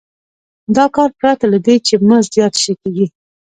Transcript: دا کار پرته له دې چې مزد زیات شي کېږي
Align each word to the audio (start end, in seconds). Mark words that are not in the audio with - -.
دا 0.75 0.85
کار 0.95 1.09
پرته 1.19 1.45
له 1.53 1.57
دې 1.65 1.75
چې 1.87 1.93
مزد 2.07 2.29
زیات 2.35 2.53
شي 2.63 2.73
کېږي 2.81 3.07